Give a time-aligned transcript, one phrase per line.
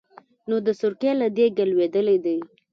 [0.49, 2.37] نو د سرکې له دېګه لوېدلی دی.